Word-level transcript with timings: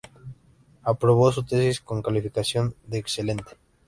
Aprobó 0.81 1.31
su 1.31 1.43
tesis 1.43 1.79
con 1.79 2.01
calificación 2.01 2.73
de 2.87 2.97
Excelente. 2.97 3.51